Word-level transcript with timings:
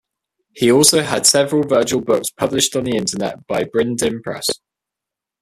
He 0.53 0.71
also 0.71 1.03
had 1.03 1.27
several 1.27 1.61
virtual 1.61 2.01
books 2.01 2.31
published 2.31 2.75
on 2.75 2.85
the 2.85 2.97
Internet 2.97 3.45
by 3.45 3.65
Brindin 3.65 4.23
Press. 4.23 4.47